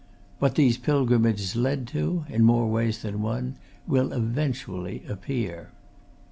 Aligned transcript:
What 0.39 0.55
these 0.55 0.79
pilgrimages 0.79 1.55
led 1.55 1.85
to 1.89 2.25
in 2.27 2.43
more 2.43 2.65
ways 2.67 3.03
than 3.03 3.21
one 3.21 3.57
will 3.85 4.13
eventually 4.13 5.03
appear. 5.07 5.69